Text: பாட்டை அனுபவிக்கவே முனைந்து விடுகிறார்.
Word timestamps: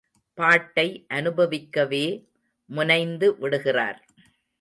பாட்டை 0.37 0.85
அனுபவிக்கவே 1.09 2.05
முனைந்து 2.69 3.29
விடுகிறார். 3.39 4.01